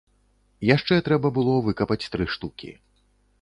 Яшчэ 0.75 0.97
трэба 1.07 1.31
было 1.35 1.53
выкапаць 1.67 1.99
тры 2.17 2.29
штукі. 2.37 2.73